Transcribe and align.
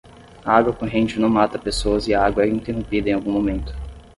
A 0.43 0.49
água 0.57 0.73
corrente 0.73 1.19
não 1.19 1.29
mata 1.29 1.59
pessoas 1.59 2.07
e 2.07 2.13
a 2.15 2.23
água 2.25 2.41
é 2.43 2.47
interrompida 2.49 3.11
em 3.11 3.13
algum 3.13 3.31
momento. 3.31 3.71